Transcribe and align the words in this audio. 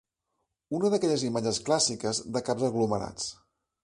Una 0.77 0.89
d'aquelles 0.93 1.25
imatges 1.27 1.59
clàssiques 1.67 2.21
de 2.39 2.43
caps 2.47 2.65
aglomerats. 2.71 3.29